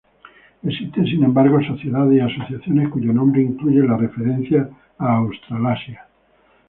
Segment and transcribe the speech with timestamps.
[0.63, 6.07] Existen sin embargo sociedades y asociaciones cuyo nombre incluye la referencia a Australasia.